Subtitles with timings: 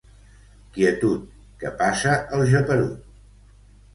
[0.77, 1.27] Quietud,
[1.63, 3.05] que passa el geperut.